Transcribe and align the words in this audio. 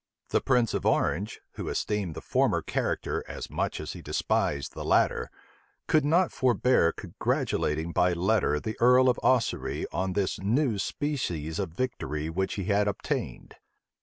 The 0.29 0.41
prince 0.41 0.73
of 0.73 0.83
Orange, 0.83 1.41
who 1.51 1.67
esteemed 1.69 2.15
the 2.15 2.21
former 2.23 2.63
character 2.63 3.23
as 3.27 3.51
much 3.51 3.79
as 3.79 3.93
he 3.93 4.01
despised 4.01 4.73
the 4.73 4.83
latter, 4.83 5.29
could 5.85 6.03
not 6.03 6.31
forbear 6.31 6.91
congratulating 6.91 7.91
by 7.91 8.13
letter 8.13 8.59
the 8.59 8.75
earl 8.79 9.09
of 9.09 9.19
Ossory 9.21 9.85
on 9.91 10.13
this 10.13 10.39
new 10.39 10.79
species 10.79 11.59
of 11.59 11.73
victory 11.73 12.31
which 12.31 12.55
he 12.55 12.63
had 12.63 12.87
obtained. 12.87 13.57